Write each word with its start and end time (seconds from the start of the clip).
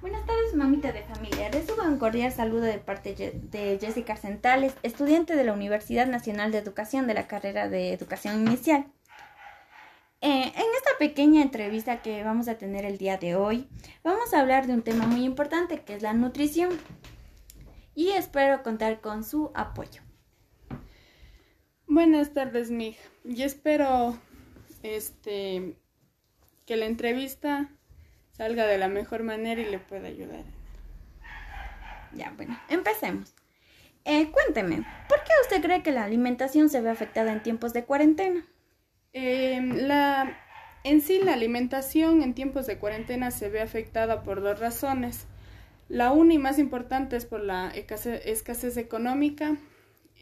Buenas 0.00 0.24
tardes, 0.24 0.54
mamita 0.54 0.92
de 0.92 1.02
familia. 1.02 1.50
Recibo 1.50 1.82
un 1.82 1.98
cordial 1.98 2.32
saludo 2.32 2.62
de 2.62 2.78
parte 2.78 3.14
de 3.14 3.78
Jessica 3.78 4.16
Centales, 4.16 4.72
estudiante 4.82 5.36
de 5.36 5.44
la 5.44 5.52
Universidad 5.52 6.06
Nacional 6.06 6.52
de 6.52 6.58
Educación 6.58 7.06
de 7.06 7.12
la 7.12 7.26
carrera 7.26 7.68
de 7.68 7.92
Educación 7.92 8.46
Inicial. 8.46 8.86
Eh, 10.22 10.44
en 10.44 10.48
esta 10.76 10.90
pequeña 10.98 11.42
entrevista 11.42 12.00
que 12.00 12.24
vamos 12.24 12.48
a 12.48 12.56
tener 12.56 12.86
el 12.86 12.96
día 12.96 13.18
de 13.18 13.36
hoy, 13.36 13.68
vamos 14.02 14.32
a 14.32 14.40
hablar 14.40 14.66
de 14.66 14.72
un 14.72 14.80
tema 14.80 15.06
muy 15.06 15.22
importante 15.22 15.82
que 15.82 15.96
es 15.96 16.02
la 16.02 16.14
nutrición. 16.14 16.70
Y 17.94 18.12
espero 18.12 18.62
contar 18.62 19.02
con 19.02 19.22
su 19.22 19.50
apoyo. 19.54 20.00
Buenas 21.86 22.32
tardes, 22.32 22.70
Mig. 22.70 22.96
Y 23.22 23.42
espero 23.42 24.16
este 24.82 25.76
que 26.64 26.76
la 26.76 26.86
entrevista 26.86 27.70
salga 28.32 28.66
de 28.66 28.78
la 28.78 28.88
mejor 28.88 29.22
manera 29.22 29.60
y 29.60 29.66
le 29.66 29.78
pueda 29.78 30.08
ayudar. 30.08 30.44
Ya, 32.12 32.32
bueno, 32.36 32.58
empecemos. 32.68 33.34
Eh, 34.04 34.30
cuénteme, 34.30 34.84
¿por 35.08 35.22
qué 35.24 35.32
usted 35.42 35.62
cree 35.62 35.82
que 35.82 35.92
la 35.92 36.04
alimentación 36.04 36.68
se 36.70 36.80
ve 36.80 36.90
afectada 36.90 37.32
en 37.32 37.42
tiempos 37.42 37.72
de 37.72 37.84
cuarentena? 37.84 38.46
Em, 39.12 39.86
la, 39.86 40.38
en 40.84 41.00
sí, 41.02 41.20
la 41.22 41.34
alimentación 41.34 42.22
en 42.22 42.34
tiempos 42.34 42.66
de 42.66 42.78
cuarentena 42.78 43.30
se 43.30 43.48
ve 43.50 43.60
afectada 43.60 44.22
por 44.22 44.40
dos 44.40 44.58
razones. 44.58 45.26
La 45.88 46.12
una 46.12 46.34
y 46.34 46.38
más 46.38 46.58
importante 46.58 47.16
es 47.16 47.26
por 47.26 47.40
la 47.42 47.70
escasez, 47.70 48.76
económica, 48.76 49.56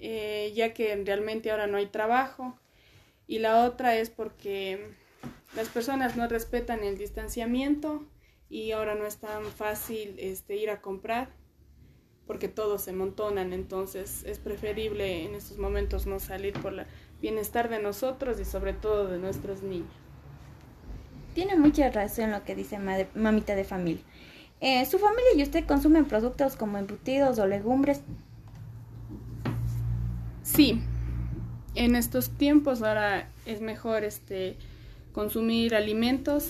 eh, 0.01 0.53
ya 0.57 0.73
que 0.73 1.03
realmente 1.05 1.51
ahora 1.51 1.67
no 1.67 1.77
hay 1.77 1.87
trabajo. 1.87 2.59
Y 3.27 3.39
la 3.41 3.65
otra 3.65 3.95
es 3.97 4.11
porque 4.11 4.95
las 5.55 5.69
personas 5.69 6.17
no 6.17 6.29
respetan 6.29 6.85
el 6.85 6.99
distanciamiento 6.99 8.05
y 8.51 8.73
ahora 8.73 8.95
no 8.95 9.07
es 9.07 9.17
tan 9.19 9.45
fácil 9.45 10.15
este, 10.19 10.57
ir 10.57 10.71
a 10.71 10.81
comprar 10.81 11.31
porque 12.27 12.49
todos 12.49 12.83
se 12.83 12.93
montonan, 12.93 13.55
entonces 13.55 14.23
es 14.25 14.39
preferible 14.39 15.25
en 15.25 15.35
estos 15.35 15.57
momentos 15.57 16.07
no 16.07 16.21
salir 16.21 16.53
por 16.53 16.75
el 16.75 16.87
bienestar 17.23 17.71
de 17.71 17.81
nosotros 17.81 18.39
y 18.39 18.45
sobre 18.45 18.75
todo 18.75 19.09
de 19.09 19.19
nuestros 19.19 19.63
niños. 19.63 19.89
Tiene 21.35 21.57
mucha 21.57 21.91
razón 21.91 22.31
lo 22.31 22.45
que 22.45 22.55
dice 22.55 22.79
mamita 23.15 23.55
de 23.55 23.65
familia. 23.65 24.03
Eh, 24.61 24.85
¿Su 24.85 24.99
familia 24.99 25.31
y 25.37 25.43
usted 25.43 25.65
consumen 25.67 26.05
productos 26.05 26.57
como 26.57 26.77
embutidos 26.77 27.39
o 27.39 27.47
legumbres? 27.47 28.03
Sí, 30.43 30.83
en 31.75 31.97
estos 31.97 32.31
tiempos 32.31 32.83
ahora 32.83 33.31
es 33.47 33.61
mejor 33.63 34.05
este 34.05 34.59
consumir 35.19 35.75
alimentos 35.75 36.49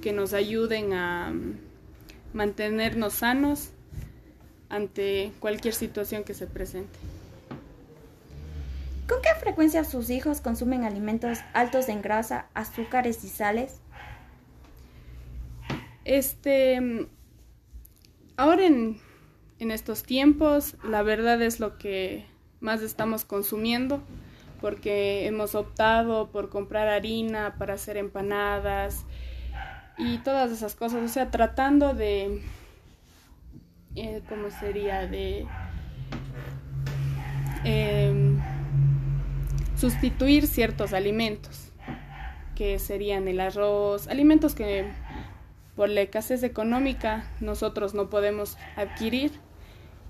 que 0.00 0.12
nos 0.12 0.32
ayuden 0.32 0.92
a 0.92 1.34
mantenernos 2.34 3.14
sanos 3.14 3.70
ante 4.68 5.32
cualquier 5.40 5.74
situación 5.74 6.22
que 6.22 6.32
se 6.32 6.46
presente. 6.46 6.96
¿Con 9.08 9.20
qué 9.22 9.30
frecuencia 9.40 9.82
sus 9.82 10.08
hijos 10.10 10.40
consumen 10.40 10.84
alimentos 10.84 11.40
altos 11.52 11.88
en 11.88 12.00
grasa, 12.00 12.46
azúcares 12.54 13.24
y 13.24 13.28
sales? 13.28 13.80
Este, 16.04 17.08
ahora 18.36 18.66
en, 18.66 19.00
en 19.58 19.72
estos 19.72 20.04
tiempos, 20.04 20.76
la 20.84 21.02
verdad 21.02 21.42
es 21.42 21.58
lo 21.58 21.76
que 21.76 22.24
más 22.60 22.82
estamos 22.82 23.24
consumiendo 23.24 24.00
porque 24.60 25.26
hemos 25.26 25.54
optado 25.54 26.30
por 26.30 26.48
comprar 26.48 26.88
harina 26.88 27.56
para 27.58 27.74
hacer 27.74 27.96
empanadas 27.96 29.04
y 29.98 30.18
todas 30.18 30.50
esas 30.50 30.74
cosas, 30.74 31.02
o 31.02 31.08
sea, 31.08 31.30
tratando 31.30 31.94
de, 31.94 32.42
eh, 33.94 34.22
¿cómo 34.28 34.50
sería? 34.50 35.06
De 35.06 35.46
em, 37.64 38.40
sustituir 39.76 40.46
ciertos 40.46 40.92
alimentos, 40.92 41.72
que 42.54 42.78
serían 42.78 43.28
el 43.28 43.40
arroz, 43.40 44.08
alimentos 44.08 44.54
que 44.54 44.90
por 45.74 45.90
la 45.90 46.00
escasez 46.02 46.42
económica 46.42 47.30
nosotros 47.40 47.92
no 47.94 48.08
podemos 48.08 48.56
adquirir 48.76 49.32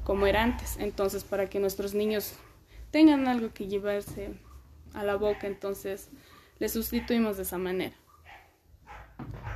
como 0.04 0.26
era 0.26 0.44
antes, 0.44 0.76
entonces 0.78 1.24
para 1.24 1.46
que 1.46 1.58
nuestros 1.58 1.94
niños 1.94 2.34
tengan 2.90 3.28
algo 3.28 3.52
que 3.52 3.66
llevarse 3.66 4.34
a 4.94 5.04
la 5.04 5.16
boca, 5.16 5.46
entonces 5.46 6.10
le 6.58 6.68
sustituimos 6.68 7.36
de 7.36 7.42
esa 7.42 7.58
manera. 7.58 7.94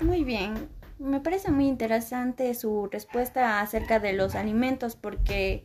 Muy 0.01 0.25
bien, 0.25 0.69
me 0.99 1.21
parece 1.21 1.51
muy 1.51 1.67
interesante 1.67 2.55
su 2.55 2.89
respuesta 2.91 3.61
acerca 3.61 3.99
de 3.99 4.13
los 4.13 4.35
alimentos 4.35 4.97
porque 4.97 5.65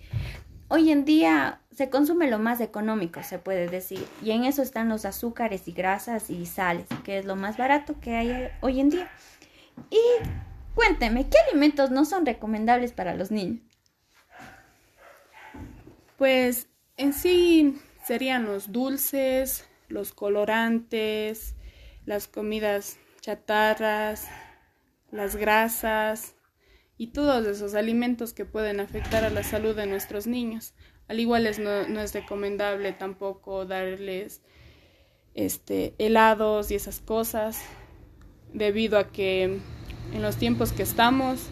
hoy 0.68 0.92
en 0.92 1.06
día 1.06 1.62
se 1.72 1.90
consume 1.90 2.30
lo 2.30 2.40
más 2.40 2.62
económico, 2.62 3.22
se 3.24 3.40
puede 3.40 3.68
decir, 3.68 4.06
y 4.22 4.32
en 4.32 4.46
eso 4.46 4.62
están 4.62 4.90
los 4.90 5.06
azúcares 5.06 5.68
y 5.68 5.74
grasas 5.74 6.30
y 6.30 6.46
sales, 6.46 6.88
que 7.04 7.18
es 7.18 7.26
lo 7.26 7.36
más 7.36 7.58
barato 7.58 8.00
que 8.00 8.16
hay 8.16 8.50
hoy 8.62 8.80
en 8.80 8.90
día. 8.90 9.12
Y 9.90 10.00
cuénteme, 10.74 11.28
¿qué 11.30 11.38
alimentos 11.50 11.92
no 11.92 12.06
son 12.06 12.26
recomendables 12.26 12.94
para 12.94 13.16
los 13.16 13.30
niños? 13.32 13.62
Pues 16.18 16.70
en 16.98 17.14
sí 17.14 17.76
serían 18.06 18.46
los 18.46 18.72
dulces, 18.72 19.68
los 19.88 20.14
colorantes, 20.14 21.56
las 22.06 22.28
comidas 22.28 22.98
chatarras, 23.22 24.28
las 25.12 25.36
grasas 25.36 26.36
y 26.98 27.08
todos 27.08 27.46
esos 27.48 27.76
alimentos 27.76 28.34
que 28.34 28.46
pueden 28.46 28.80
afectar 28.80 29.24
a 29.24 29.30
la 29.30 29.44
salud 29.44 29.76
de 29.76 29.88
nuestros 29.88 30.28
niños. 30.28 30.74
Al 31.08 31.20
igual 31.20 31.48
es, 31.48 31.60
no, 31.60 31.88
no, 31.88 32.00
es 32.02 32.14
recomendable 32.14 32.94
tampoco 32.94 33.66
darles 33.66 34.42
este, 35.34 35.94
helados 35.98 36.72
y 36.72 36.76
esas 36.76 37.00
cosas, 37.00 37.62
debido 38.54 38.98
a 38.98 39.12
que 39.12 39.60
en 40.14 40.22
los 40.22 40.38
tiempos 40.38 40.72
que 40.72 40.84
estamos, 40.84 41.50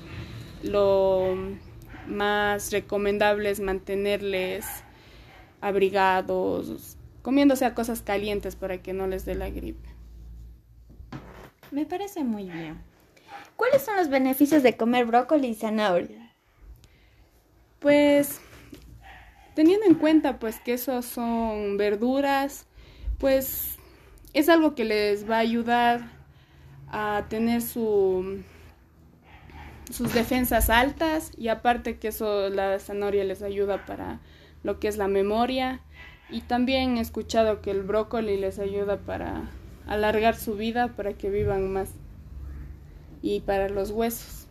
lo 0.63 1.35
más 2.07 2.71
recomendable 2.71 3.49
es 3.49 3.59
mantenerles 3.59 4.65
abrigados, 5.63 6.97
comiéndose 7.21 7.63
a 7.63 7.73
cosas 7.73 8.01
calientes 8.01 8.57
para 8.57 8.79
que 8.79 8.91
no 8.91 9.07
les 9.07 9.23
dé 9.23 9.33
la 9.33 9.49
gripe. 9.49 9.87
Me 11.71 11.85
parece 11.85 12.23
muy 12.25 12.49
bien. 12.49 12.81
¿Cuáles 13.55 13.81
son 13.81 13.95
los 13.95 14.09
beneficios 14.09 14.61
de 14.61 14.75
comer 14.75 15.05
brócoli 15.05 15.47
y 15.47 15.55
zanahoria? 15.55 16.33
Pues 17.79 18.41
teniendo 19.55 19.85
en 19.85 19.95
cuenta 19.95 20.37
pues 20.37 20.59
que 20.59 20.73
esos 20.73 21.05
son 21.05 21.77
verduras, 21.77 22.65
pues 23.17 23.77
es 24.33 24.49
algo 24.49 24.75
que 24.75 24.83
les 24.83 25.29
va 25.29 25.37
a 25.37 25.39
ayudar 25.39 26.01
a 26.91 27.25
tener 27.29 27.61
su 27.61 28.43
sus 29.89 30.13
defensas 30.13 30.69
altas 30.69 31.31
y 31.37 31.47
aparte 31.47 31.99
que 31.99 32.09
eso 32.09 32.49
la 32.49 32.79
zanahoria 32.79 33.23
les 33.23 33.41
ayuda 33.41 33.85
para 33.85 34.19
lo 34.63 34.79
que 34.79 34.87
es 34.87 34.97
la 34.97 35.07
memoria 35.07 35.81
y 36.29 36.41
también 36.41 36.97
he 36.97 37.01
escuchado 37.01 37.61
que 37.61 37.71
el 37.71 37.83
brócoli 37.83 38.37
les 38.37 38.59
ayuda 38.59 38.97
para 38.97 39.49
alargar 39.85 40.35
su 40.35 40.55
vida 40.55 40.95
para 40.95 41.13
que 41.13 41.29
vivan 41.29 41.71
más 41.71 41.91
y 43.21 43.41
para 43.41 43.69
los 43.69 43.91
huesos. 43.91 44.47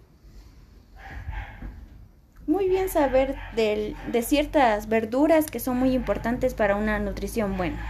Muy 2.47 2.69
bien 2.69 2.89
saber 2.89 3.37
de, 3.55 3.95
de 4.11 4.23
ciertas 4.23 4.89
verduras 4.89 5.51
que 5.51 5.61
son 5.61 5.77
muy 5.77 5.93
importantes 5.93 6.55
para 6.55 6.77
una 6.77 6.99
nutrición 6.99 7.57
buena. 7.57 7.81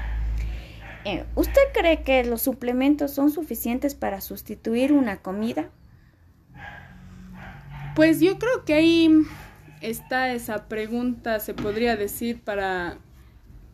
Eh, 1.04 1.25
¿Usted 1.34 1.62
cree 1.75 2.03
que 2.03 2.22
los 2.25 2.43
suplementos 2.43 3.10
son 3.10 3.31
suficientes 3.31 3.94
para 3.94 4.21
sustituir 4.21 4.93
una 4.93 5.16
comida? 5.16 5.71
Pues 7.97 8.21
yo 8.21 8.39
creo 8.39 8.65
que 8.65 8.75
ahí 8.75 9.10
está 9.82 10.32
esa 10.32 10.68
pregunta, 10.68 11.40
se 11.40 11.54
podría 11.54 11.96
decir, 11.96 12.40
para 12.40 12.98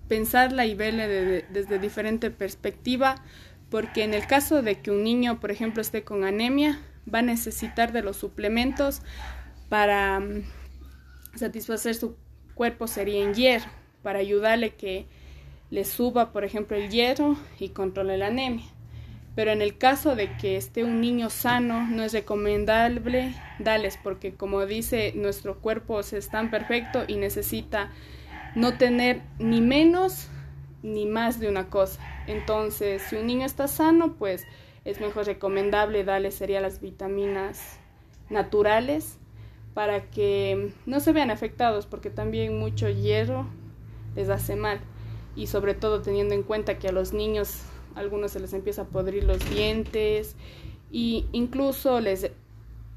pensarla 0.08 0.66
y 0.66 0.74
verla 0.74 1.06
desde 1.06 1.78
diferente 1.78 2.30
perspectiva, 2.30 3.16
porque 3.70 4.02
en 4.02 4.14
el 4.14 4.26
caso 4.26 4.62
de 4.62 4.80
que 4.80 4.90
un 4.90 5.04
niño, 5.04 5.38
por 5.38 5.50
ejemplo, 5.50 5.82
esté 5.82 6.02
con 6.02 6.24
anemia, 6.24 6.80
va 7.12 7.20
a 7.20 7.22
necesitar 7.22 7.92
de 7.92 8.02
los 8.02 8.16
suplementos 8.16 9.02
para 9.68 10.20
mm, 10.20 10.44
satisfacer 11.34 11.94
su 11.94 12.16
cuerpo 12.54 12.86
sería 12.86 13.22
en 13.22 13.34
hierro, 13.34 13.70
para 14.02 14.18
ayudarle 14.18 14.74
que 14.74 15.06
le 15.70 15.84
suba, 15.84 16.32
por 16.32 16.44
ejemplo, 16.44 16.76
el 16.76 16.88
hierro 16.88 17.36
y 17.60 17.68
controle 17.68 18.16
la 18.16 18.28
anemia. 18.28 18.64
Pero 19.38 19.52
en 19.52 19.62
el 19.62 19.78
caso 19.78 20.16
de 20.16 20.36
que 20.36 20.56
esté 20.56 20.82
un 20.82 21.00
niño 21.00 21.30
sano, 21.30 21.86
no 21.86 22.02
es 22.02 22.12
recomendable 22.12 23.36
darles, 23.60 23.96
porque 23.96 24.34
como 24.34 24.66
dice, 24.66 25.12
nuestro 25.14 25.60
cuerpo 25.60 26.00
es 26.00 26.28
tan 26.28 26.50
perfecto 26.50 27.04
y 27.06 27.14
necesita 27.14 27.92
no 28.56 28.76
tener 28.78 29.22
ni 29.38 29.60
menos 29.60 30.26
ni 30.82 31.06
más 31.06 31.38
de 31.38 31.48
una 31.48 31.70
cosa. 31.70 32.00
Entonces, 32.26 33.00
si 33.02 33.14
un 33.14 33.28
niño 33.28 33.46
está 33.46 33.68
sano, 33.68 34.14
pues 34.14 34.44
es 34.84 35.00
mejor 35.00 35.26
recomendable 35.26 36.02
darle 36.02 36.32
sería 36.32 36.60
las 36.60 36.80
vitaminas 36.80 37.78
naturales 38.30 39.18
para 39.72 40.10
que 40.10 40.72
no 40.84 40.98
se 40.98 41.12
vean 41.12 41.30
afectados 41.30 41.86
porque 41.86 42.10
también 42.10 42.58
mucho 42.58 42.88
hierro 42.88 43.46
les 44.16 44.30
hace 44.30 44.56
mal 44.56 44.80
y 45.36 45.46
sobre 45.46 45.74
todo 45.74 46.02
teniendo 46.02 46.34
en 46.34 46.42
cuenta 46.42 46.80
que 46.80 46.88
a 46.88 46.92
los 46.92 47.12
niños 47.12 47.62
algunos 47.94 48.32
se 48.32 48.40
les 48.40 48.52
empieza 48.52 48.82
a 48.82 48.84
podrir 48.86 49.24
los 49.24 49.38
dientes 49.50 50.36
y 50.90 51.26
incluso 51.32 52.00
les 52.00 52.30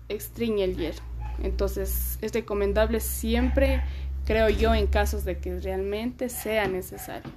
extriñe 0.10 0.64
el 0.64 0.78
hierro. 0.78 1.04
Entonces 1.44 2.18
es 2.22 2.34
recomendable 2.34 3.00
siempre, 3.00 3.82
creo 4.26 4.50
yo, 4.50 4.74
en 4.74 4.88
casos 4.88 5.26
de 5.26 5.40
que 5.40 5.60
realmente 5.60 6.30
sea 6.30 6.68
necesario. 6.68 7.32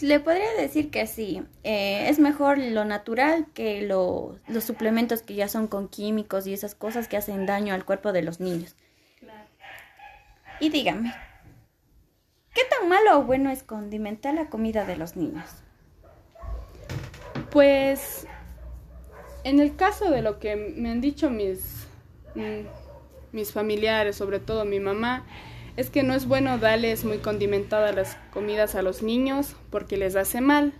Le 0.00 0.18
podría 0.18 0.52
decir 0.58 0.90
que 0.90 1.06
sí, 1.06 1.42
eh, 1.62 2.08
es 2.08 2.18
mejor 2.18 2.58
lo 2.58 2.84
natural 2.84 3.46
que 3.54 3.82
los 3.82 4.64
suplementos 4.64 5.22
que 5.22 5.34
ya 5.34 5.48
son 5.48 5.68
con 5.68 5.88
químicos 5.88 6.48
y 6.48 6.52
esas 6.52 6.74
cosas 6.74 7.06
que 7.06 7.16
hacen 7.16 7.46
daño 7.46 7.72
al 7.74 7.84
cuerpo 7.84 8.12
de 8.12 8.22
los 8.22 8.40
niños. 8.40 8.74
Y 10.60 10.70
dígame, 10.70 11.14
¿qué 12.54 12.62
tan 12.70 12.88
malo 12.88 13.18
o 13.18 13.22
bueno 13.24 13.50
es 13.50 13.62
condimentar 13.62 14.34
la 14.34 14.48
comida 14.48 14.84
de 14.84 14.96
los 14.96 15.16
niños? 15.16 15.44
Pues, 17.50 18.26
en 19.44 19.60
el 19.60 19.76
caso 19.76 20.10
de 20.10 20.22
lo 20.22 20.38
que 20.38 20.56
me 20.56 20.90
han 20.90 21.00
dicho 21.00 21.30
mis, 21.30 21.86
mm, 22.34 22.66
mis 23.32 23.52
familiares, 23.52 24.16
sobre 24.16 24.40
todo 24.40 24.64
mi 24.64 24.80
mamá, 24.80 25.26
es 25.76 25.90
que 25.90 26.02
no 26.02 26.14
es 26.14 26.26
bueno 26.26 26.58
darles 26.58 27.04
muy 27.04 27.18
condimentadas 27.18 27.94
las 27.94 28.16
comidas 28.32 28.74
a 28.74 28.82
los 28.82 29.02
niños 29.02 29.56
porque 29.70 29.96
les 29.96 30.14
hace 30.14 30.40
mal, 30.40 30.72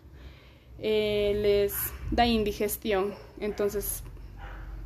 eh, 0.79 1.33
les 1.43 1.75
da 2.13 2.27
indigestión, 2.27 3.15
entonces 3.41 4.05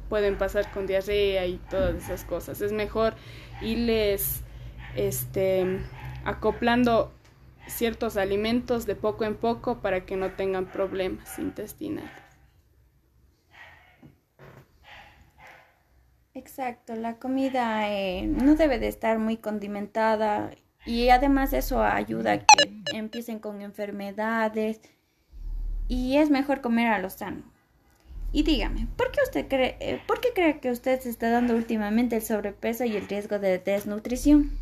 pueden 0.09 0.39
pasar 0.39 0.71
con 0.73 0.87
diarrea 0.87 1.47
y 1.47 1.59
todas 1.71 1.97
esas 1.97 2.25
cosas. 2.25 2.61
Es 2.63 2.73
mejor 2.73 3.15
irles 3.61 4.43
este, 4.97 5.81
acoplando 6.25 7.13
ciertos 7.67 8.17
alimentos 8.17 8.87
de 8.87 8.95
poco 8.95 9.25
en 9.25 9.37
poco 9.37 9.81
para 9.81 10.07
que 10.07 10.17
no 10.17 10.33
tengan 10.33 10.67
problemas 10.67 11.39
intestinales. 11.39 12.11
Exacto, 16.35 16.95
la 16.95 17.17
comida 17.17 17.91
eh, 17.91 18.27
no 18.27 18.55
debe 18.55 18.79
de 18.79 18.87
estar 18.87 19.19
muy 19.19 19.39
condimentada 19.39 20.53
y 20.87 21.09
además 21.09 21.53
eso 21.53 21.83
ayuda 21.83 22.33
a 22.33 22.39
que 22.39 22.83
empiecen 22.95 23.41
con 23.41 23.61
enfermedades 23.61 24.81
y 25.89 26.17
es 26.19 26.31
mejor 26.31 26.61
comer 26.61 26.89
a 26.89 26.99
lo 26.99 27.11
sano. 27.11 27.43
Y 28.31 28.45
dígame, 28.45 28.87
¿por 28.97 29.11
qué 29.11 29.21
usted 29.25 29.49
cree, 29.49 29.77
eh, 29.81 30.01
¿por 30.07 30.21
qué 30.21 30.29
cree 30.35 30.61
que 30.61 30.71
usted 30.71 31.01
se 31.01 31.11
está 31.11 31.31
dando 31.31 31.57
últimamente 31.57 32.17
el 32.17 32.23
sobrepeso 32.23 32.85
y 32.85 32.97
el 32.97 33.09
riesgo 33.09 33.39
de 33.39 33.59
desnutrición? 33.59 34.53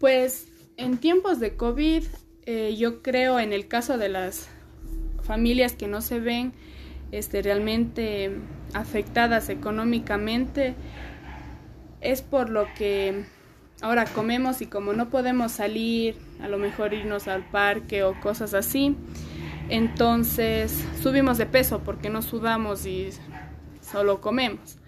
Pues 0.00 0.48
en 0.78 0.96
tiempos 0.96 1.40
de 1.40 1.56
COVID, 1.56 2.04
eh, 2.46 2.74
yo 2.78 3.02
creo 3.02 3.38
en 3.38 3.52
el 3.52 3.68
caso 3.68 3.98
de 3.98 4.08
las 4.08 4.48
familias 5.22 5.74
que 5.74 5.88
no 5.88 6.00
se 6.00 6.20
ven 6.20 6.54
este, 7.12 7.42
realmente 7.42 8.32
afectadas 8.72 9.50
económicamente 9.50 10.74
es 12.00 12.22
por 12.22 12.48
lo 12.48 12.66
que 12.74 13.24
ahora 13.82 14.06
comemos 14.06 14.62
y 14.62 14.66
como 14.66 14.94
no 14.94 15.10
podemos 15.10 15.52
salir, 15.52 16.16
a 16.40 16.48
lo 16.48 16.56
mejor 16.56 16.94
irnos 16.94 17.28
al 17.28 17.44
parque 17.50 18.02
o 18.02 18.18
cosas 18.20 18.54
así, 18.54 18.96
entonces 19.68 20.82
subimos 21.02 21.36
de 21.36 21.44
peso 21.44 21.80
porque 21.84 22.08
no 22.08 22.22
sudamos 22.22 22.86
y 22.86 23.10
solo 23.82 24.22
comemos. 24.22 24.78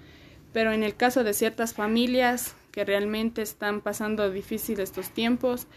Pero 0.54 0.72
en 0.72 0.82
el 0.82 0.96
caso 0.96 1.22
de 1.22 1.34
ciertas 1.34 1.74
familias 1.74 2.54
que 2.72 2.84
realmente 2.84 3.42
están 3.42 3.82
pasando 3.82 4.30
difícil 4.30 4.80
estos 4.80 5.10
tiempos, 5.10 5.68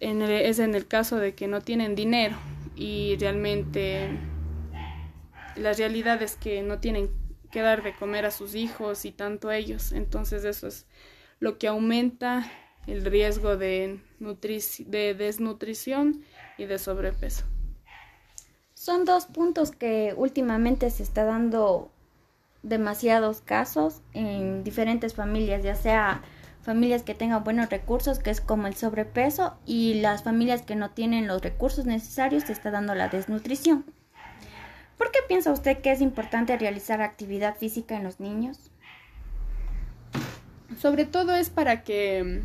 es 0.00 0.58
en 0.58 0.74
el 0.74 0.86
caso 0.86 1.16
de 1.16 1.34
que 1.34 1.48
no 1.48 1.62
tienen 1.62 1.94
dinero 1.94 2.36
y 2.76 3.16
realmente 3.18 4.10
la 5.56 5.72
realidad 5.72 6.22
es 6.22 6.36
que 6.36 6.62
no 6.62 6.78
tienen 6.78 7.10
que 7.50 7.62
dar 7.62 7.82
de 7.82 7.94
comer 7.94 8.26
a 8.26 8.30
sus 8.30 8.54
hijos 8.54 9.04
y 9.04 9.12
tanto 9.12 9.50
ellos. 9.50 9.92
Entonces 9.92 10.44
eso 10.44 10.66
es 10.66 10.86
lo 11.38 11.58
que 11.58 11.68
aumenta 11.68 12.50
el 12.86 13.04
riesgo 13.04 13.56
de, 13.56 14.00
de 14.18 15.14
desnutrición 15.14 16.22
y 16.58 16.66
de 16.66 16.78
sobrepeso. 16.78 17.44
Son 18.74 19.04
dos 19.04 19.26
puntos 19.26 19.70
que 19.70 20.12
últimamente 20.16 20.90
se 20.90 21.02
está 21.02 21.24
dando 21.24 21.93
demasiados 22.64 23.42
casos 23.42 24.00
en 24.12 24.64
diferentes 24.64 25.14
familias, 25.14 25.62
ya 25.62 25.76
sea 25.76 26.22
familias 26.62 27.02
que 27.02 27.14
tengan 27.14 27.44
buenos 27.44 27.68
recursos, 27.68 28.18
que 28.18 28.30
es 28.30 28.40
como 28.40 28.66
el 28.66 28.74
sobrepeso, 28.74 29.56
y 29.66 29.94
las 30.00 30.24
familias 30.24 30.62
que 30.62 30.74
no 30.74 30.90
tienen 30.90 31.28
los 31.28 31.42
recursos 31.42 31.84
necesarios, 31.84 32.44
se 32.44 32.52
está 32.52 32.70
dando 32.70 32.94
la 32.94 33.08
desnutrición. 33.08 33.84
¿Por 34.96 35.10
qué 35.10 35.18
piensa 35.28 35.52
usted 35.52 35.78
que 35.78 35.92
es 35.92 36.00
importante 36.00 36.56
realizar 36.56 37.02
actividad 37.02 37.56
física 37.56 37.96
en 37.96 38.04
los 38.04 38.18
niños? 38.18 38.70
Sobre 40.78 41.04
todo 41.04 41.36
es 41.36 41.50
para 41.50 41.84
que 41.84 42.42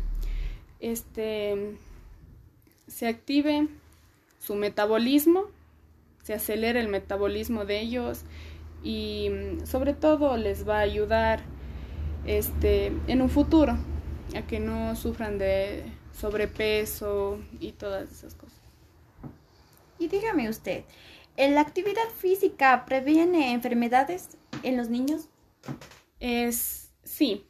este 0.80 1.78
se 2.86 3.06
active 3.08 3.68
su 4.38 4.54
metabolismo, 4.54 5.44
se 6.22 6.34
acelere 6.34 6.80
el 6.80 6.88
metabolismo 6.88 7.64
de 7.64 7.80
ellos 7.80 8.24
y 8.82 9.30
sobre 9.64 9.94
todo 9.94 10.36
les 10.36 10.68
va 10.68 10.78
a 10.78 10.80
ayudar 10.80 11.40
este 12.26 12.92
en 13.06 13.22
un 13.22 13.28
futuro 13.28 13.76
a 14.36 14.42
que 14.46 14.60
no 14.60 14.96
sufran 14.96 15.38
de 15.38 15.84
sobrepeso 16.12 17.38
y 17.58 17.72
todas 17.72 18.10
esas 18.10 18.34
cosas. 18.34 18.58
Y 19.98 20.08
dígame 20.08 20.48
usted, 20.48 20.84
¿La 21.48 21.62
actividad 21.62 22.08
física 22.18 22.84
previene 22.84 23.52
enfermedades 23.52 24.36
en 24.62 24.76
los 24.76 24.90
niños? 24.90 25.30
Es 26.18 26.92
sí. 27.02 27.46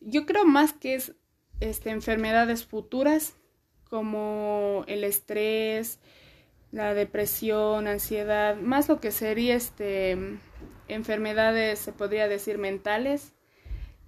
Yo 0.00 0.24
creo 0.24 0.46
más 0.46 0.72
que 0.72 0.94
es 0.94 1.12
este, 1.60 1.90
enfermedades 1.90 2.64
futuras 2.64 3.34
como 3.84 4.84
el 4.86 5.04
estrés, 5.04 5.98
la 6.72 6.94
depresión, 6.94 7.86
ansiedad, 7.86 8.56
más 8.56 8.88
lo 8.88 9.00
que 9.00 9.12
sería 9.12 9.54
este 9.54 10.18
enfermedades 10.88 11.78
se 11.78 11.92
podría 11.92 12.28
decir 12.28 12.58
mentales 12.58 13.32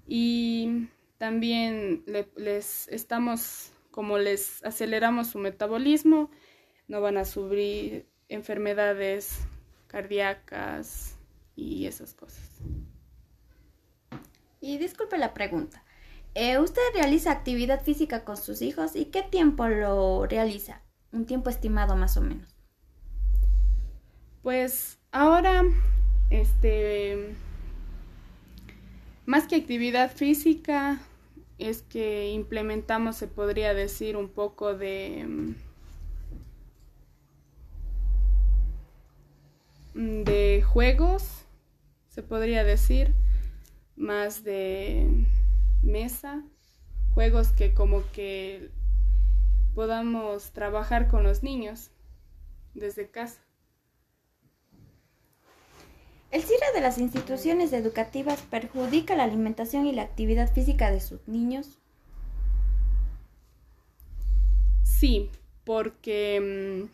y 0.07 0.89
también 1.19 2.05
les 2.37 2.89
estamos 2.89 3.73
como 3.91 4.19
les 4.19 4.65
aceleramos 4.65 5.29
su 5.29 5.39
metabolismo, 5.39 6.31
no 6.89 7.01
van 7.01 7.17
a 7.17 7.25
sufrir 7.25 8.09
enfermedades 8.29 9.39
cardíacas 9.87 11.17
y 11.55 11.87
esas 11.87 12.13
cosas. 12.15 12.51
Y 14.61 14.79
disculpe 14.79 15.17
la 15.17 15.33
pregunta. 15.33 15.85
Eh, 16.35 16.59
¿Usted 16.59 16.83
realiza 16.95 17.31
actividad 17.31 17.85
física 17.85 18.25
con 18.25 18.37
sus 18.37 18.63
hijos 18.63 18.97
y 18.97 19.05
qué 19.05 19.23
tiempo 19.23 19.69
lo 19.69 20.27
realiza? 20.27 20.83
Un 21.13 21.27
tiempo 21.27 21.49
estimado 21.49 21.95
más 21.95 22.17
o 22.17 22.21
menos. 22.21 22.54
Pues 24.45 25.01
ahora, 25.11 25.65
este, 26.31 27.35
más 29.27 29.49
que 29.49 29.57
actividad 29.57 30.13
física, 30.13 31.01
es 31.59 31.83
que 31.83 32.31
implementamos, 32.31 33.17
se 33.17 33.27
podría 33.27 33.75
decir, 33.75 34.17
un 34.17 34.29
poco 34.29 34.75
de 34.75 35.57
Mm, 39.95 40.25
de 40.25 40.63
juegos, 40.63 41.45
se 42.09 42.23
podría 42.23 42.65
decir, 42.65 43.15
más 43.97 44.43
de 44.43 45.07
mesa, 45.83 46.43
juegos 47.15 47.53
que 47.53 47.75
como 47.75 48.03
que 48.13 48.71
podamos 49.75 50.51
trabajar 50.51 51.09
con 51.09 51.23
los 51.23 51.45
niños 51.45 51.91
desde 52.75 53.09
casa. 53.09 53.44
¿El 56.35 56.43
cierre 56.43 56.67
de 56.75 56.81
las 56.81 56.99
instituciones 56.99 57.73
educativas 57.73 58.43
perjudica 58.43 59.15
la 59.15 59.23
alimentación 59.23 59.87
y 59.87 59.93
la 59.93 60.03
actividad 60.03 60.53
física 60.53 60.91
de 60.91 61.01
sus 61.01 61.29
niños? 61.29 61.79
Sí, 64.83 65.31
porque 65.63 66.41
mm, 66.41 66.91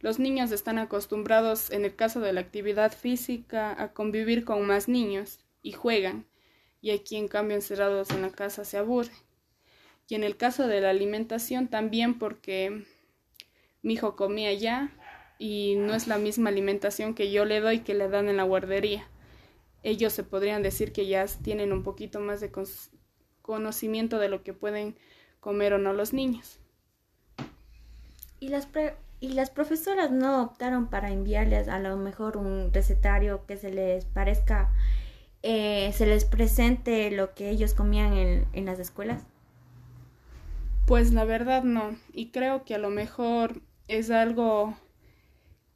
los 0.00 0.18
niños 0.18 0.50
están 0.50 0.78
acostumbrados, 0.78 1.70
en 1.70 1.84
el 1.84 1.94
caso 1.94 2.20
de 2.20 2.32
la 2.32 2.40
actividad 2.40 2.90
física, 2.90 3.76
a 3.78 3.92
convivir 3.92 4.46
con 4.46 4.66
más 4.66 4.88
niños 4.88 5.40
y 5.60 5.72
juegan, 5.72 6.24
y 6.80 6.92
aquí 6.92 7.16
en 7.16 7.28
cambio 7.28 7.56
encerrados 7.56 8.08
en 8.12 8.22
la 8.22 8.30
casa 8.30 8.64
se 8.64 8.78
aburre. 8.78 9.12
Y 10.08 10.14
en 10.14 10.24
el 10.24 10.38
caso 10.38 10.66
de 10.66 10.80
la 10.80 10.88
alimentación 10.88 11.68
también 11.68 12.18
porque 12.18 12.86
mi 13.82 13.92
hijo 13.92 14.16
comía 14.16 14.54
ya 14.54 14.90
y 15.40 15.74
no 15.76 15.94
es 15.94 16.06
la 16.06 16.18
misma 16.18 16.50
alimentación 16.50 17.14
que 17.14 17.32
yo 17.32 17.46
le 17.46 17.60
doy 17.60 17.80
que 17.80 17.94
le 17.94 18.10
dan 18.10 18.28
en 18.28 18.36
la 18.36 18.42
guardería. 18.42 19.08
ellos 19.82 20.12
se 20.12 20.22
podrían 20.22 20.62
decir 20.62 20.92
que 20.92 21.06
ya 21.06 21.24
tienen 21.42 21.72
un 21.72 21.82
poquito 21.82 22.20
más 22.20 22.42
de 22.42 22.52
conocimiento 23.40 24.18
de 24.18 24.28
lo 24.28 24.42
que 24.42 24.52
pueden 24.52 24.96
comer 25.40 25.72
o 25.72 25.78
no 25.78 25.94
los 25.94 26.12
niños. 26.12 26.60
¿Y 28.38 28.48
las, 28.48 28.68
y 29.20 29.30
las 29.30 29.48
profesoras 29.48 30.10
no 30.10 30.42
optaron 30.42 30.88
para 30.90 31.10
enviarles 31.10 31.68
a 31.68 31.78
lo 31.78 31.96
mejor 31.96 32.36
un 32.36 32.70
recetario 32.74 33.46
que 33.46 33.56
se 33.56 33.72
les 33.72 34.04
parezca, 34.04 34.74
eh, 35.42 35.90
se 35.94 36.04
les 36.04 36.26
presente 36.26 37.10
lo 37.10 37.34
que 37.34 37.48
ellos 37.48 37.72
comían 37.72 38.12
en, 38.12 38.46
en 38.52 38.66
las 38.66 38.78
escuelas? 38.78 39.22
Pues 40.86 41.14
la 41.14 41.24
verdad 41.24 41.62
no, 41.62 41.96
y 42.12 42.30
creo 42.30 42.66
que 42.66 42.74
a 42.74 42.78
lo 42.78 42.90
mejor 42.90 43.62
es 43.88 44.10
algo 44.10 44.76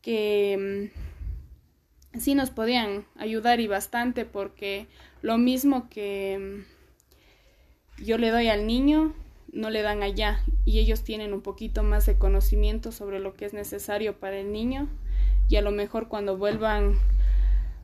que 0.04 0.90
mm, 2.12 2.18
sí 2.18 2.34
nos 2.34 2.50
podían 2.50 3.06
ayudar 3.16 3.60
y 3.60 3.66
bastante 3.66 4.26
porque 4.26 4.86
lo 5.22 5.38
mismo 5.38 5.88
que 5.88 6.64
mm, 7.98 8.04
yo 8.04 8.18
le 8.18 8.30
doy 8.30 8.48
al 8.48 8.66
niño, 8.66 9.14
no 9.52 9.70
le 9.70 9.82
dan 9.82 10.02
allá 10.02 10.40
y 10.64 10.80
ellos 10.80 11.04
tienen 11.04 11.32
un 11.32 11.40
poquito 11.40 11.82
más 11.82 12.06
de 12.06 12.18
conocimiento 12.18 12.92
sobre 12.92 13.18
lo 13.18 13.34
que 13.34 13.46
es 13.46 13.54
necesario 13.54 14.18
para 14.18 14.38
el 14.38 14.52
niño 14.52 14.88
y 15.48 15.56
a 15.56 15.62
lo 15.62 15.70
mejor 15.70 16.08
cuando 16.08 16.36
vuelvan 16.36 16.98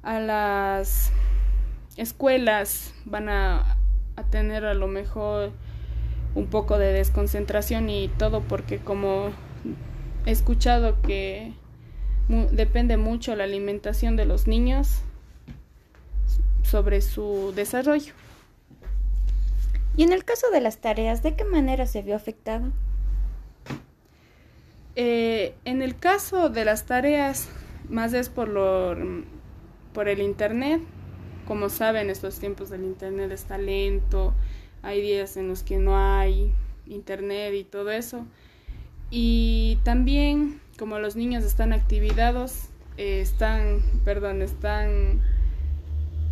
a 0.02 0.18
las 0.18 1.12
escuelas 1.96 2.92
van 3.04 3.28
a, 3.28 3.76
a 4.16 4.24
tener 4.24 4.64
a 4.64 4.74
lo 4.74 4.88
mejor 4.88 5.52
un 6.34 6.48
poco 6.48 6.76
de 6.76 6.92
desconcentración 6.92 7.88
y 7.88 8.08
todo 8.08 8.42
porque 8.42 8.78
como 8.78 9.30
he 10.26 10.32
escuchado 10.32 11.00
que 11.02 11.54
depende 12.28 12.96
mucho 12.96 13.34
la 13.34 13.44
alimentación 13.44 14.16
de 14.16 14.24
los 14.24 14.46
niños 14.46 15.00
sobre 16.62 17.00
su 17.00 17.52
desarrollo. 17.54 18.12
Y 19.96 20.04
en 20.04 20.12
el 20.12 20.24
caso 20.24 20.50
de 20.50 20.60
las 20.60 20.78
tareas, 20.78 21.22
¿de 21.22 21.34
qué 21.34 21.44
manera 21.44 21.86
se 21.86 22.02
vio 22.02 22.14
afectado? 22.14 22.70
Eh, 24.96 25.54
en 25.64 25.82
el 25.82 25.98
caso 25.98 26.48
de 26.48 26.64
las 26.64 26.86
tareas, 26.86 27.48
más 27.88 28.12
es 28.12 28.28
por, 28.28 28.48
lo, 28.48 28.96
por 29.92 30.08
el 30.08 30.20
Internet. 30.20 30.80
Como 31.46 31.68
saben, 31.68 32.10
estos 32.10 32.38
tiempos 32.38 32.70
del 32.70 32.84
Internet 32.84 33.32
está 33.32 33.58
lento, 33.58 34.34
hay 34.82 35.00
días 35.02 35.36
en 35.36 35.48
los 35.48 35.62
que 35.62 35.78
no 35.78 35.96
hay 35.96 36.52
internet 36.86 37.54
y 37.54 37.64
todo 37.64 37.90
eso. 37.90 38.26
Y 39.10 39.78
también, 39.82 40.60
como 40.80 40.98
los 40.98 41.14
niños 41.14 41.44
están 41.44 41.74
activados, 41.74 42.70
eh, 42.96 43.20
están, 43.20 43.82
perdón, 44.02 44.40
están 44.40 45.20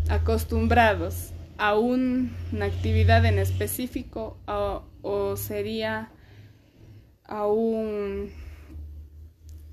acostumbrados 0.08 1.34
a 1.58 1.78
una 1.78 2.64
actividad 2.64 3.26
en 3.26 3.38
específico 3.38 4.38
o 5.02 5.36
sería 5.36 6.10
aún 7.24 8.32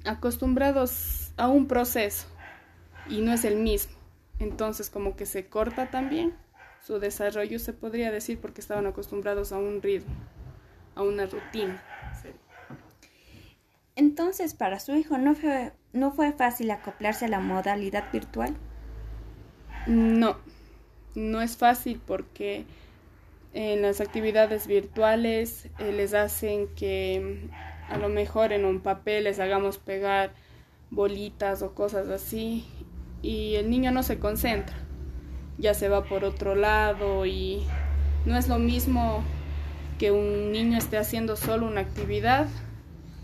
acostumbrados 0.03 1.31
a 1.37 1.47
un 1.47 1.69
proceso 1.69 2.27
y 3.09 3.21
no 3.21 3.31
es 3.31 3.45
el 3.45 3.55
mismo. 3.55 3.95
Entonces 4.39 4.89
como 4.89 5.15
que 5.15 5.25
se 5.25 5.47
corta 5.47 5.89
también 5.89 6.33
su 6.85 6.99
desarrollo, 6.99 7.59
se 7.59 7.71
podría 7.71 8.11
decir, 8.11 8.41
porque 8.41 8.59
estaban 8.59 8.87
acostumbrados 8.87 9.53
a 9.53 9.57
un 9.57 9.81
ritmo, 9.81 10.13
a 10.95 11.01
una 11.01 11.27
rutina. 11.27 11.81
Entonces, 13.95 14.53
para 14.53 14.79
su 14.79 14.95
hijo 14.95 15.17
no 15.17 15.35
fue, 15.35 15.71
no 15.93 16.11
fue 16.11 16.31
fácil 16.33 16.71
acoplarse 16.71 17.25
a 17.25 17.29
la 17.29 17.39
modalidad 17.39 18.11
virtual. 18.11 18.55
No, 19.87 20.37
no 21.15 21.41
es 21.41 21.57
fácil 21.57 22.01
porque 22.05 22.65
en 23.53 23.81
las 23.81 24.01
actividades 24.01 24.67
virtuales 24.67 25.69
eh, 25.79 25.91
les 25.91 26.13
hacen 26.13 26.67
que 26.75 27.49
a 27.89 27.97
lo 27.97 28.09
mejor 28.09 28.51
en 28.51 28.65
un 28.65 28.81
papel 28.81 29.25
les 29.25 29.39
hagamos 29.39 29.77
pegar 29.77 30.33
bolitas 30.89 31.61
o 31.61 31.73
cosas 31.73 32.09
así 32.09 32.65
y 33.21 33.55
el 33.55 33.69
niño 33.69 33.91
no 33.91 34.03
se 34.03 34.19
concentra 34.19 34.75
ya 35.57 35.73
se 35.73 35.89
va 35.89 36.03
por 36.03 36.23
otro 36.23 36.55
lado 36.55 37.25
y 37.25 37.63
no 38.25 38.37
es 38.37 38.47
lo 38.47 38.59
mismo 38.59 39.23
que 39.97 40.11
un 40.11 40.51
niño 40.51 40.77
esté 40.77 40.97
haciendo 40.97 41.35
solo 41.35 41.67
una 41.67 41.81
actividad 41.81 42.47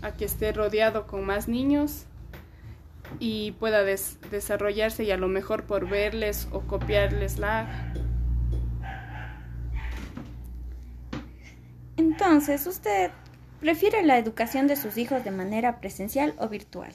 a 0.02 0.12
que 0.12 0.24
esté 0.24 0.52
rodeado 0.52 1.06
con 1.06 1.24
más 1.24 1.48
niños 1.48 2.06
y 3.18 3.52
pueda 3.52 3.82
desarrollarse 3.82 5.04
y 5.04 5.10
a 5.10 5.16
lo 5.16 5.28
mejor 5.28 5.64
por 5.64 5.88
verles 5.88 6.48
o 6.50 6.60
copiarles 6.62 7.38
la 7.38 7.94
Entonces, 11.96 12.66
¿usted 12.66 13.10
prefiere 13.60 14.02
la 14.02 14.18
educación 14.18 14.66
de 14.66 14.76
sus 14.76 14.96
hijos 14.96 15.24
de 15.24 15.30
manera 15.30 15.80
presencial 15.80 16.34
o 16.38 16.48
virtual? 16.48 16.92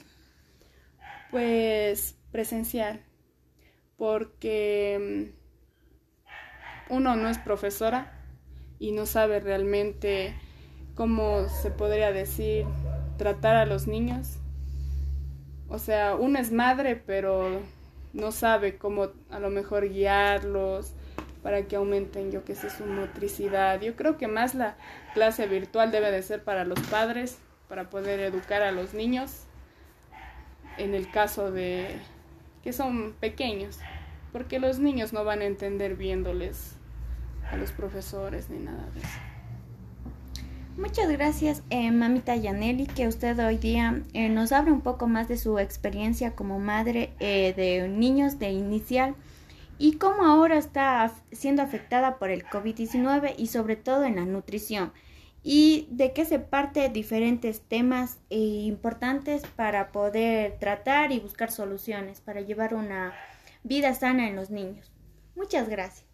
Pues 1.30 2.16
presencial 2.30 3.00
porque 3.98 5.32
mm, 6.90 6.94
uno 6.94 7.16
no 7.16 7.28
es 7.28 7.38
profesora 7.38 8.24
y 8.78 8.92
no 8.92 9.04
sabe 9.04 9.40
realmente 9.40 10.34
cómo 10.94 11.48
se 11.48 11.70
podría 11.70 12.12
decir 12.12 12.64
tratar 13.18 13.56
a 13.56 13.66
los 13.66 13.86
niños. 13.86 14.38
O 15.68 15.78
sea, 15.78 16.14
uno 16.14 16.38
es 16.38 16.50
madre, 16.50 16.96
pero 16.96 17.60
no 18.14 18.32
sabe 18.32 18.78
cómo 18.78 19.08
a 19.30 19.38
lo 19.38 19.50
mejor 19.50 19.88
guiarlos 19.90 20.94
para 21.42 21.66
que 21.66 21.76
aumenten, 21.76 22.32
yo 22.32 22.44
qué 22.44 22.54
sé, 22.54 22.70
su 22.70 22.86
motricidad. 22.86 23.80
Yo 23.80 23.94
creo 23.94 24.16
que 24.16 24.28
más 24.28 24.54
la 24.54 24.76
clase 25.14 25.46
virtual 25.46 25.90
debe 25.90 26.10
de 26.10 26.22
ser 26.22 26.42
para 26.42 26.64
los 26.64 26.80
padres, 26.80 27.38
para 27.68 27.90
poder 27.90 28.20
educar 28.20 28.62
a 28.62 28.72
los 28.72 28.94
niños, 28.94 29.44
en 30.78 30.94
el 30.94 31.10
caso 31.10 31.50
de 31.50 31.98
que 32.62 32.72
son 32.72 33.12
pequeños, 33.20 33.78
porque 34.32 34.58
los 34.58 34.78
niños 34.78 35.12
no 35.12 35.24
van 35.24 35.40
a 35.40 35.44
entender 35.44 35.96
viéndoles 35.96 36.76
a 37.50 37.56
los 37.56 37.72
profesores 37.72 38.50
ni 38.50 38.58
nada 38.58 38.88
de 38.94 39.00
eso. 39.00 39.37
Muchas 40.78 41.10
gracias, 41.10 41.64
eh, 41.70 41.90
mamita 41.90 42.36
Yaneli, 42.36 42.86
que 42.86 43.08
usted 43.08 43.36
hoy 43.44 43.56
día 43.56 44.00
eh, 44.12 44.28
nos 44.28 44.52
abre 44.52 44.70
un 44.70 44.80
poco 44.80 45.08
más 45.08 45.26
de 45.26 45.36
su 45.36 45.58
experiencia 45.58 46.36
como 46.36 46.60
madre 46.60 47.12
eh, 47.18 47.52
de 47.56 47.88
niños 47.88 48.38
de 48.38 48.52
inicial 48.52 49.16
y 49.76 49.94
cómo 49.94 50.24
ahora 50.24 50.56
está 50.56 51.12
siendo 51.32 51.62
afectada 51.62 52.20
por 52.20 52.30
el 52.30 52.44
COVID-19 52.44 53.34
y 53.36 53.48
sobre 53.48 53.74
todo 53.74 54.04
en 54.04 54.14
la 54.14 54.24
nutrición 54.24 54.92
y 55.42 55.88
de 55.90 56.12
qué 56.12 56.24
se 56.24 56.38
parte 56.38 56.88
diferentes 56.90 57.60
temas 57.60 58.20
eh, 58.30 58.38
importantes 58.38 59.42
para 59.56 59.90
poder 59.90 60.60
tratar 60.60 61.10
y 61.10 61.18
buscar 61.18 61.50
soluciones 61.50 62.20
para 62.20 62.40
llevar 62.40 62.74
una 62.74 63.14
vida 63.64 63.94
sana 63.94 64.28
en 64.28 64.36
los 64.36 64.50
niños. 64.50 64.92
Muchas 65.34 65.68
gracias. 65.68 66.07